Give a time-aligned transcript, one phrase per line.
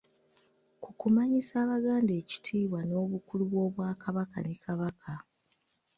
[0.83, 5.13] Ku kumanyisa Abaganda ekitiibwa n’Obukulu bw’Obwakabaka ne Kabaka.